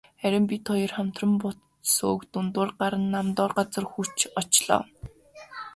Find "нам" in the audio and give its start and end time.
3.15-3.27